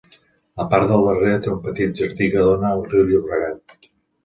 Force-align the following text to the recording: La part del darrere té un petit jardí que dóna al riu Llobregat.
La 0.61 0.63
part 0.71 0.89
del 0.91 1.05
darrere 1.07 1.35
té 1.43 1.51
un 1.57 1.61
petit 1.67 1.95
jardí 2.01 2.33
que 2.37 2.49
dóna 2.49 2.73
al 2.73 2.83
riu 2.91 3.07
Llobregat. 3.13 3.81